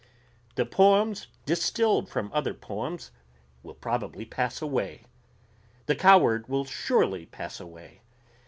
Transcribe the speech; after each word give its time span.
The 0.55 0.65
poems 0.65 1.27
distilled 1.45 2.09
from 2.09 2.31
other 2.33 2.55
poems 2.55 3.11
will 3.61 3.75
probably 3.75 4.25
pass 4.25 4.59
away. 4.59 5.05
The 5.85 5.95
coward 5.95 6.49
will 6.49 6.65
surely 6.65 7.27
pass 7.27 7.59
away. 7.59 8.01